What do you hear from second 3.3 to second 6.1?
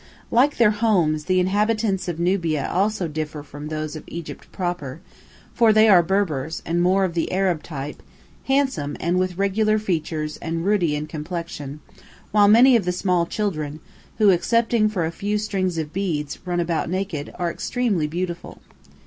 from those of Egypt proper, for they are